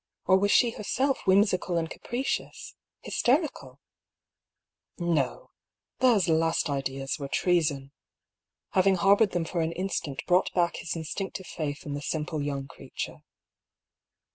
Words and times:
Or 0.25 0.35
was 0.35 0.49
she 0.49 0.71
herself 0.71 1.21
whimsical 1.27 1.77
and 1.77 1.87
capricious 1.87 2.73
—"hysterical"? 3.03 3.79
No! 4.97 5.51
Those 5.99 6.27
last 6.27 6.71
ideas 6.71 7.19
were 7.19 7.27
treason. 7.27 7.91
Having 8.71 8.95
harboured 8.95 9.33
them 9.33 9.45
for 9.45 9.61
an 9.61 9.73
instant 9.73 10.23
brought 10.25 10.51
back 10.53 10.77
his 10.77 10.95
instinctive 10.95 11.45
faith 11.45 11.85
in 11.85 11.93
the 11.93 12.01
simple 12.01 12.41
young 12.41 12.67
creature. 12.67 13.19